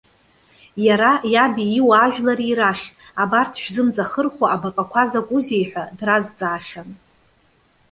Иара, 0.87 1.11
иаби 1.33 1.65
иуаажәлари 1.77 2.57
рахь:- 2.59 2.89
Абарҭ 3.21 3.53
шәзымҵахырхәо 3.61 4.45
абаҟақәа 4.55 5.03
закәызеи?- 5.11 5.67
ҳәа 5.69 5.83
дразҵаахьан. 5.97 6.89